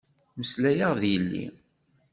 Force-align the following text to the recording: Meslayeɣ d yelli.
Meslayeɣ 0.37 0.91
d 1.01 1.03
yelli. 1.11 1.45